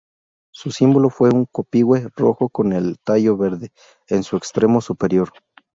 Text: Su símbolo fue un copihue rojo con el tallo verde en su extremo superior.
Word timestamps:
Su 0.51 0.71
símbolo 0.71 1.11
fue 1.11 1.29
un 1.29 1.45
copihue 1.45 2.07
rojo 2.15 2.49
con 2.49 2.73
el 2.73 2.97
tallo 3.01 3.37
verde 3.37 3.71
en 4.07 4.23
su 4.23 4.35
extremo 4.35 4.81
superior. 4.81 5.31